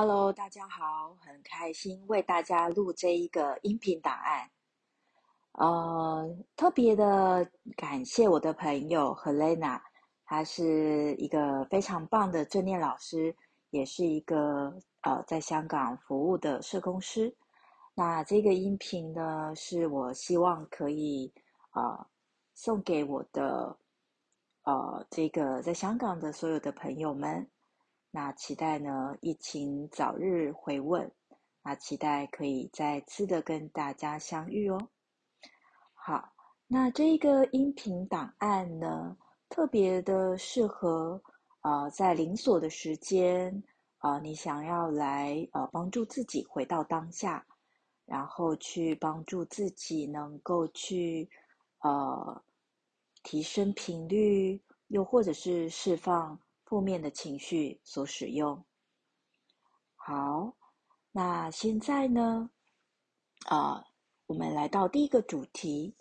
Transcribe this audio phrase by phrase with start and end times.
[0.00, 4.48] Hello，大家好，很开心为大家录这一个音频档案。
[5.54, 9.80] 呃，特别的感谢我的朋友 Helena，
[10.24, 13.34] 她是一个非常棒的正念老师，
[13.70, 17.36] 也是一个呃在香港服务的社工师。
[17.92, 21.32] 那这个音频呢，是我希望可以
[21.72, 22.06] 呃
[22.54, 23.76] 送给我的
[24.62, 27.50] 呃这个在香港的所有的朋友们。
[28.10, 31.12] 那期待呢，疫情早日回稳。
[31.62, 34.88] 那期待可以再次的跟大家相遇哦。
[35.92, 36.32] 好，
[36.66, 39.18] 那这一个音频档案呢，
[39.50, 41.22] 特别的适合
[41.60, 43.62] 呃，在零锁的时间
[43.98, 47.44] 啊、呃，你想要来呃帮助自己回到当下，
[48.06, 51.28] 然后去帮助自己能够去
[51.80, 52.42] 呃
[53.22, 56.40] 提升频率，又或者是释放。
[56.68, 58.62] 负面的情绪所使用。
[59.96, 60.54] 好，
[61.12, 62.50] 那现在呢，
[63.46, 63.82] 啊、
[64.26, 65.96] 我们来到第一个主题。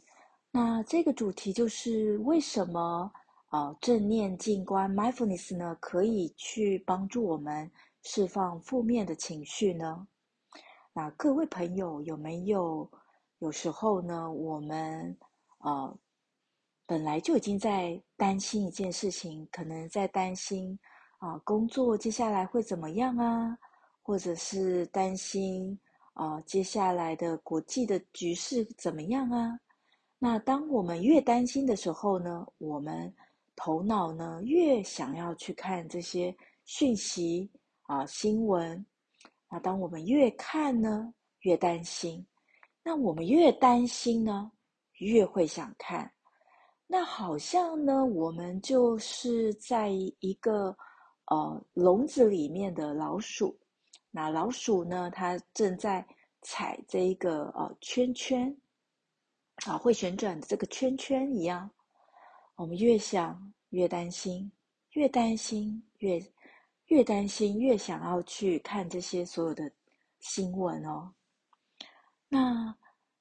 [0.52, 3.10] 那这个主题就是为什么
[3.48, 7.72] 啊、正念静观 （mindfulness） 呢，可以去帮助我们
[8.04, 10.06] 释放负面的情绪呢？
[10.92, 12.92] 那各位朋友有没有
[13.40, 15.18] 有时候呢，我们
[15.60, 15.98] 呃。
[16.88, 20.80] 本来就已经在担心一件事情，可能在担心
[21.18, 23.58] 啊，工作接下来会怎么样啊，
[24.02, 25.78] 或者是担心
[26.14, 29.60] 啊，接下来的国际的局势怎么样啊？
[30.18, 33.14] 那当我们越担心的时候呢，我们
[33.56, 38.84] 头脑呢越想要去看这些讯息啊，新闻。
[39.50, 42.26] 那当我们越看呢，越担心。
[42.82, 44.50] 那我们越担心呢，
[45.00, 46.10] 越会想看。
[46.90, 50.76] 那好像呢，我们就是在一个
[51.26, 53.60] 呃笼子里面的老鼠。
[54.10, 56.08] 那老鼠呢，它正在
[56.42, 58.56] 踩这一个呃圈圈，
[59.66, 61.70] 啊，会旋转的这个圈圈一样。
[62.56, 64.50] 我们越想越担心，
[64.92, 66.26] 越担心越
[66.86, 69.70] 越担心，越想要去看这些所有的
[70.20, 71.14] 新闻哦。
[72.30, 72.76] 那。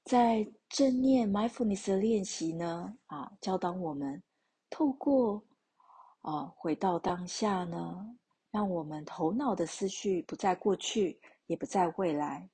[0.06, 4.22] 在正念 mindfulness 的练习呢，啊，教导我们
[4.68, 5.42] 透过
[6.22, 8.04] 啊回到当下呢，
[8.50, 12.50] 让我们头脑的思绪不在过去，也不在未来。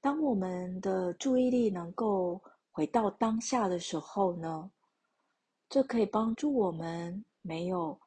[0.00, 4.70] 当我们的注意力能够回到当下的时候呢，
[5.68, 7.98] 这可以帮助我们没有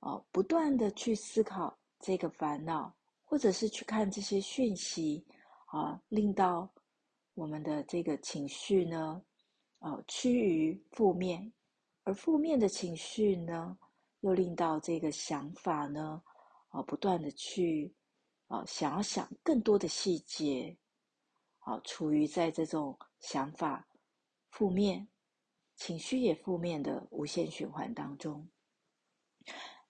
[0.00, 2.94] 啊不断的去思考这个烦恼，
[3.24, 5.26] 或者是去看这些讯息
[5.68, 6.70] 啊，令到。
[7.34, 9.20] 我们的这个情绪呢，
[9.80, 11.52] 呃，趋于负面，
[12.04, 13.76] 而负面的情绪呢，
[14.20, 16.22] 又令到这个想法呢，
[16.68, 17.92] 啊、不断的去，
[18.46, 20.76] 啊、想要想更多的细节，
[21.58, 23.88] 啊、处于在这种想法
[24.50, 25.08] 负面、
[25.74, 28.48] 情绪也负面的无限循环当中。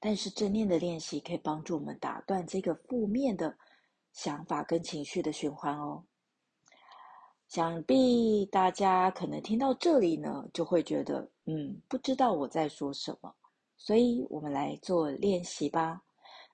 [0.01, 3.57] 但是正念的练习可以帮助我们打断这个负面的
[4.13, 6.05] 想法跟情绪的循环哦。
[7.49, 13.33] 想必大家可能听到这里呢，就会觉得，嗯，不知道我在说什么，
[13.77, 16.03] 所以我们来做练习吧。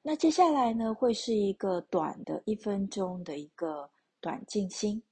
[0.03, 3.89] 那接下来呢，会是一个短的一分钟的一个
[4.21, 5.03] 短静心。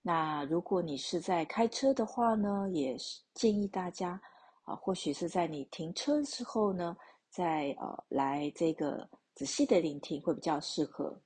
[0.00, 4.20] 那如果你是在开车的话呢，也是建议大家
[4.62, 6.96] 啊，或许是在你停车的时候呢，
[7.30, 11.18] 再呃来这个仔细的聆听会比较适合。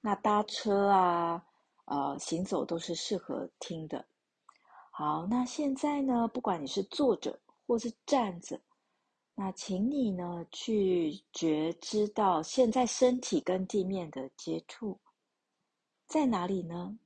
[0.00, 1.44] 那搭车啊。
[1.90, 4.06] 呃，行走都是适合听的。
[4.92, 7.36] 好，那现在呢，不管你是坐着
[7.66, 8.60] 或是站着，
[9.34, 15.00] 那请你呢去觉知到现在身体跟地面的接触
[16.06, 16.96] 在哪里呢？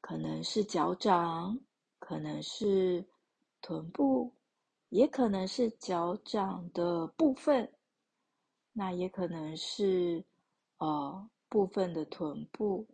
[0.00, 1.58] 可能是脚掌，
[1.98, 3.04] 可能是
[3.60, 4.32] 臀部，
[4.90, 7.72] 也可能是脚掌的部分，
[8.72, 10.24] 那也可能是
[10.78, 11.28] 呃。
[11.54, 12.84] 部分的臀部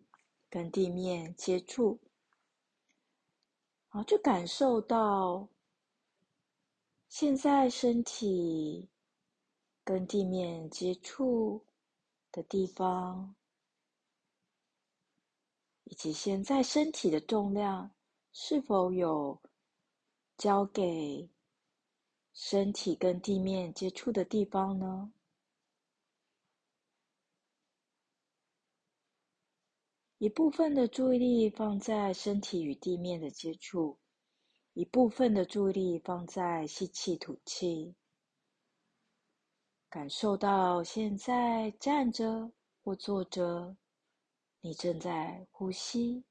[0.51, 1.99] 跟地面接触，
[3.89, 5.49] 好，就感受到
[7.09, 8.87] 现在身体
[9.83, 11.65] 跟地面接触
[12.31, 13.35] 的地方，
[15.85, 17.91] 以及现在身体的重量
[18.31, 19.41] 是否有
[20.37, 21.31] 交给
[22.35, 25.11] 身体跟地面接触的地方呢？
[30.21, 33.99] 一部分的注意力放在身体与地面的接触，
[34.75, 37.95] 一部分的注意力放在吸气吐气。
[39.89, 42.53] 感受到现在站着
[42.85, 43.75] 或坐着，
[44.61, 46.23] 你正在呼吸，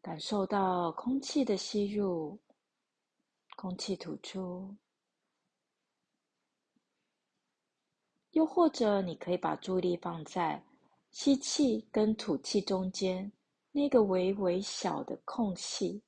[0.00, 2.40] 感受到空气的吸入，
[3.56, 4.74] 空气吐出。
[8.32, 10.62] 又或者，你可以把注意力放在
[11.10, 13.30] 吸气跟吐气中间
[13.70, 16.02] 那个微微小的空隙，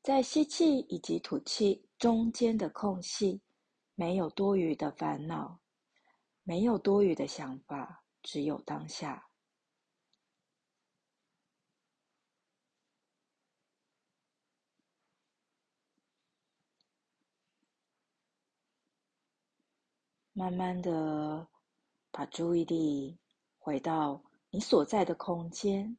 [0.00, 3.40] 在吸气以及吐气中间的空隙，
[3.96, 5.58] 没有多余的烦恼，
[6.44, 9.26] 没有多余的想法，只有当下。
[20.36, 21.46] 慢慢的
[22.10, 23.16] 把注意力
[23.56, 24.20] 回到
[24.50, 25.96] 你所在的空间，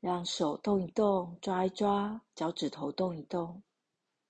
[0.00, 3.62] 让手动一动，抓一抓，脚趾头动一动，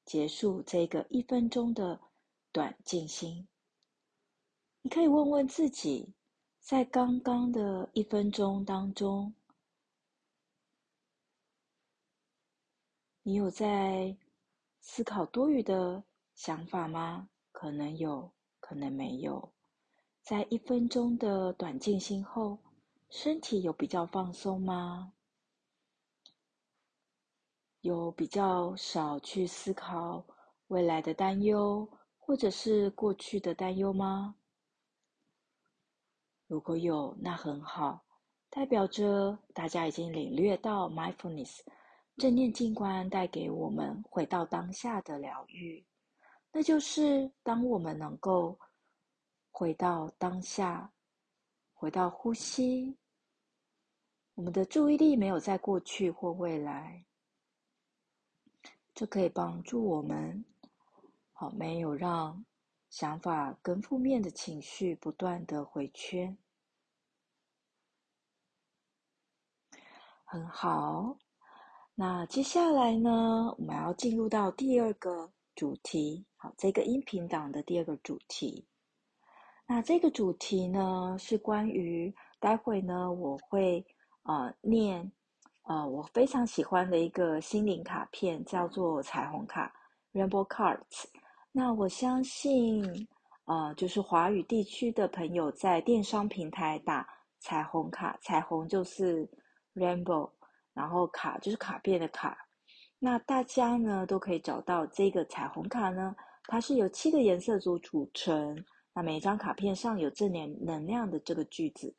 [0.04, 1.98] 结束这个一分钟的
[2.52, 3.48] 短静心。
[4.82, 6.12] 你可以问问自己，
[6.60, 9.34] 在刚刚的一分钟当中，
[13.22, 14.14] 你有在
[14.80, 17.28] 思考多余的想法吗？
[17.52, 19.52] 可能有，可能没有。
[20.22, 22.58] 在一分钟的短静心后，
[23.10, 25.12] 身体有比较放松吗？
[27.80, 30.24] 有比较少去思考
[30.68, 31.88] 未来的担忧，
[32.18, 34.36] 或者是过去的担忧吗？
[36.46, 38.04] 如果有，那很好，
[38.48, 41.60] 代表着大家已经领略到 mindfulness
[42.16, 45.84] 正念静观带给我们回到当下的疗愈。
[46.52, 48.58] 那就是当我们能够
[49.50, 50.92] 回到当下，
[51.72, 52.96] 回到呼吸，
[54.34, 57.06] 我们的注意力没有在过去或未来，
[58.94, 60.44] 这可以帮助我们，
[61.32, 62.44] 好，没有让
[62.90, 66.36] 想法跟负面的情绪不断的回圈。
[70.24, 71.16] 很好，
[71.94, 76.26] 那接下来呢，我们要进入到第二个主题。
[76.42, 78.66] 好，这个音频档的第二个主题，
[79.64, 83.86] 那这个主题呢是关于待会呢我会
[84.24, 85.12] 呃念
[85.62, 89.72] 呃我非常喜欢的一个心灵卡片，叫做彩虹卡
[90.12, 91.04] （Rainbow Cards）。
[91.52, 93.06] 那我相信
[93.44, 99.30] 呃就是华语地区的朋友在电商平台打彩虹卡，彩虹就是
[99.76, 100.28] Rainbow，
[100.74, 102.36] 然后卡就是卡片的卡，
[102.98, 106.16] 那大家呢都可以找到这个彩虹卡呢。
[106.52, 108.62] 它是由七个颜色组组成，
[108.92, 111.96] 那每一张卡片上有正面能量的这个句子。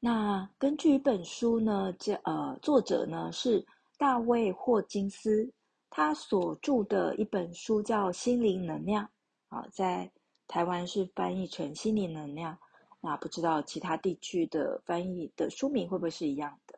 [0.00, 3.64] 那根据一本书呢，这呃作者呢是
[3.96, 5.48] 大卫霍金斯，
[5.88, 9.08] 他所著的一本书叫《心灵能量》，
[9.56, 10.10] 啊，在
[10.48, 12.52] 台湾是翻译成《心灵能量》，
[13.00, 16.76] 那不知道其他地区的翻译的书名会不会是一样的？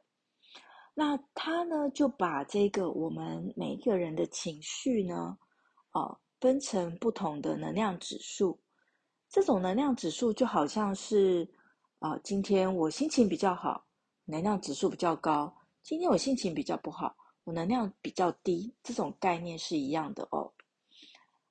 [0.92, 5.38] 那他呢就把这个我们每一个人的情绪呢。
[5.96, 8.60] 哦，分成不同的能量指数，
[9.30, 11.50] 这种能量指数就好像是，
[12.00, 13.86] 啊、今天我心情比较好，
[14.26, 15.50] 能量指数比较高；
[15.82, 18.74] 今天我心情比较不好，我能量比较低。
[18.82, 20.52] 这种概念是一样的哦。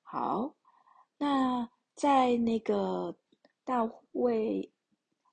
[0.03, 0.55] 好，
[1.17, 3.17] 那在那个
[3.63, 4.71] 大卫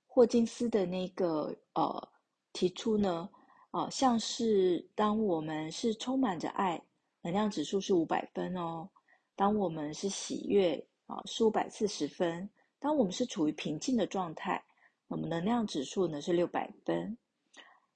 [0.07, 2.09] 霍金斯的那个呃
[2.55, 3.29] 提出呢，
[3.73, 6.83] 啊、呃，像是当我们是充满着爱，
[7.21, 8.89] 能量指数是五百分哦。
[9.35, 12.49] 当我们是喜悦啊，是五百四十分；
[12.79, 14.63] 当我们是处于平静的状态，
[15.09, 17.17] 我们能量指数呢是六百分。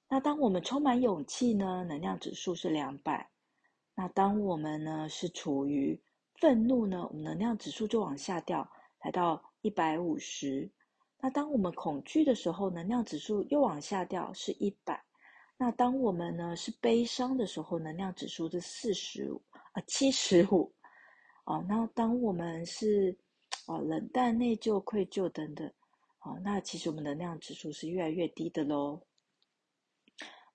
[0.09, 3.29] 那当我们充满勇气呢，能量指数是两百。
[3.95, 5.99] 那当我们呢是处于
[6.39, 8.69] 愤怒呢，我们能量指数就往下掉，
[9.03, 10.69] 来到一百五十。
[11.19, 15.03] 那当我们恐惧的时候，能量指数又往下掉，是一百。
[15.57, 19.41] 那当我们呢是悲伤的时候，能量指数是四十五
[19.71, 20.71] 啊，七十五。
[21.47, 23.17] 哦，那当我们是
[23.67, 25.65] 哦冷淡、内疚、愧疚等等，
[26.19, 28.99] 哦，那其实我们能量指数是越来越低的喽。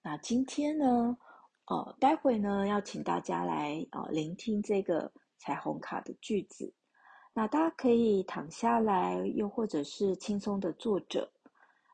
[0.03, 1.17] 那今天呢，
[1.65, 6.71] 呃，待会呢要请大家来啊、聆听这个彩虹卡的句子。
[7.33, 11.33] 那大家可以躺下来，又或者是轻松的坐着。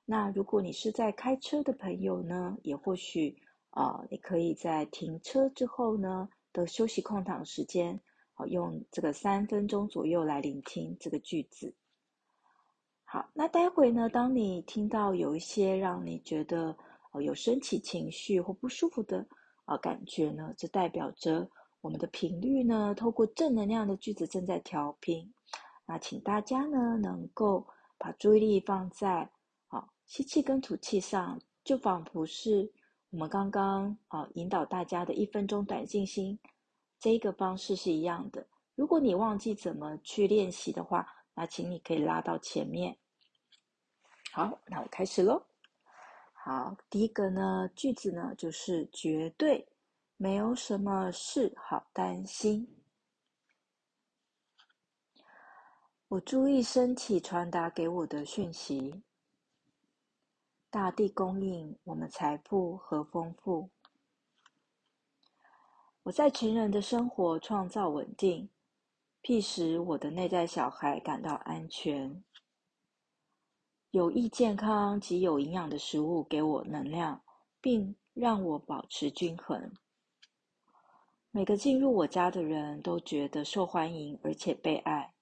[0.05, 3.40] 那如果你是在开车的朋友呢，也或许
[3.71, 8.00] 啊、呃，你可以在停车之后呢的休息空档时间。
[8.38, 11.75] 好，用这个三分钟左右来聆听这个句子。
[13.04, 16.76] 好，那待会呢，当你听到有一些让你觉得
[17.11, 19.26] 呃有升起情绪或不舒服的
[19.64, 25.28] 啊、感觉呢，这代表着我们的频率呢，透过正能量的句子正在调频。
[25.85, 27.66] 那请大家呢，能够
[27.99, 29.28] 把注意力放在
[29.66, 32.71] 啊、吸气跟吐气上，就仿佛是
[33.11, 36.38] 我们刚刚啊、引导大家的一分钟短静心
[36.99, 38.47] 这个方式是一样的。
[38.75, 42.97] 如果你忘记怎么去练习的话，那请你可以拉到前面。
[44.33, 45.45] 好，那我开始喽。
[46.33, 49.69] 好，第一个呢，句子呢就是绝对
[50.17, 52.75] 没有什么事好担心。
[56.09, 59.02] 我注意身体传达给我的讯息，
[60.71, 63.69] 大地供应我们财富和丰富。
[66.08, 68.48] 我在成人的生活创造稳定。
[69.20, 72.24] 必使我的内在小孩感到安全。
[73.90, 77.20] 有益健康及有营养的食物给我能量，
[77.60, 79.70] 并让我保持均衡。
[81.30, 85.12] 每个进入我家的人都觉得受欢迎而且被爱。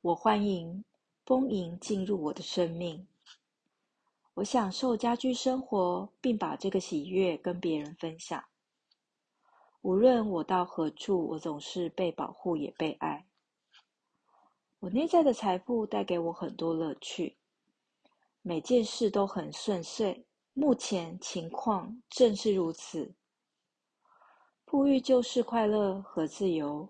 [0.00, 0.82] 我欢迎
[1.26, 3.06] 丰盈进入我的生命。
[4.34, 8.42] 我享受家居生活，并把这个喜悦跟别人分享。
[9.86, 13.24] 无论我到何处，我总是被保护也被爱。
[14.80, 17.36] 我内在的财富带给我很多乐趣，
[18.42, 20.26] 每件事都很顺遂。
[20.54, 23.14] 目前情况正是如此。
[24.66, 26.88] 富裕就是快乐和自由。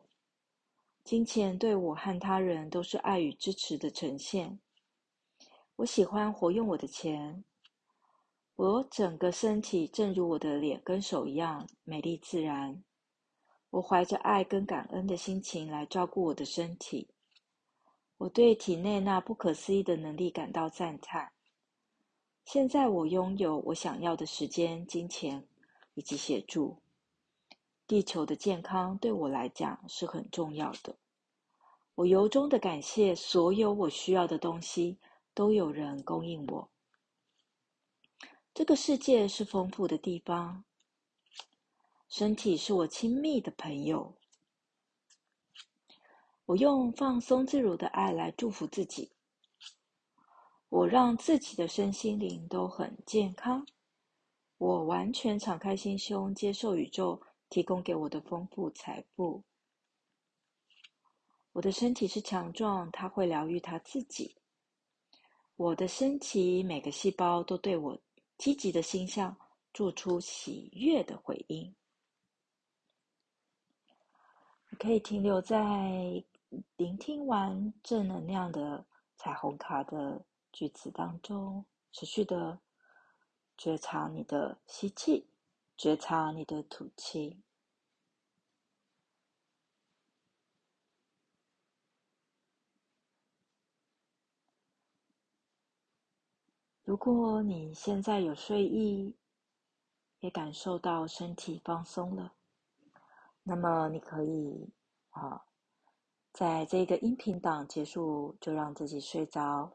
[1.04, 4.58] 金钱对我和他人都是爱与支持的呈现。
[5.76, 7.44] 我喜欢活用我的钱。
[8.54, 12.82] 我整个身体正如我的脸跟手一样美丽自然。
[13.76, 17.10] 我怀着爱跟感恩的心情来照顾我的身体。
[18.16, 21.32] 我对体内那不可思议的能力感到赞叹。
[22.46, 25.46] 现在我拥有我想要的时间、金钱
[25.92, 26.80] 以及协助。
[27.86, 30.96] 地球的健康对我来讲是很重要的。
[31.96, 34.98] 我由衷的感谢所有我需要的东西
[35.34, 36.70] 都有人供应我。
[38.54, 40.64] 这个世界是丰富的地方。
[42.08, 44.16] 身体是我亲密的朋友。
[46.46, 49.10] 我用放松自如的爱来祝福自己。
[50.68, 53.66] 我让自己的身心灵都很健康。
[54.58, 57.20] 我完全敞开心胸，接受宇宙
[57.50, 59.42] 提供给我的丰富财富。
[61.52, 64.36] 我的身体是强壮，它会疗愈它自己。
[65.56, 67.98] 我的身体每个细胞都对我
[68.38, 69.36] 积极的心象
[69.74, 71.74] 做出喜悦的回应。
[74.78, 76.24] 可以停留在
[76.76, 82.60] 聆听完正能量的彩虹卡的句子当中，持续的
[83.56, 85.28] 觉察你的吸气，
[85.76, 87.42] 觉察你的吐气。
[96.84, 99.16] 如果你现在有睡意，
[100.20, 102.34] 也感受到身体放松了。
[103.48, 104.72] 那么你可以
[105.10, 105.44] 啊，
[106.32, 109.72] 在这个音频档结束就让自己睡着。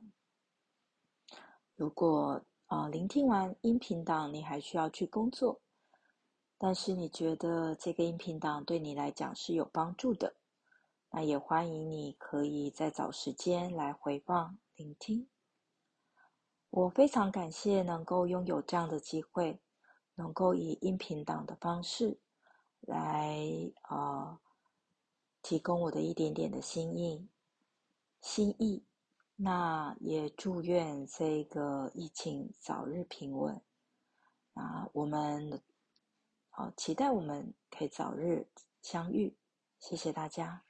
[1.78, 5.62] 如果啊聆听完音频档你还需要去工作，
[6.58, 10.36] 但是你觉得这个音频档对你来讲是有帮助的，
[11.12, 15.30] 那也欢迎你可以再找时间来回放聆听。
[16.70, 19.62] 我非常感谢能够拥有这样的机会，
[20.16, 22.20] 能够以音频档的方式。
[22.81, 23.38] 来、
[23.89, 24.39] 呃，
[25.41, 27.27] 提供我的一点点的心意，
[28.21, 28.83] 心意。
[29.35, 33.61] 那也祝愿这个疫情早日平稳。
[34.53, 35.61] 啊，我们
[36.50, 38.47] 好期待我们可以早日
[38.81, 39.35] 相遇。
[39.79, 40.63] 谢谢大家。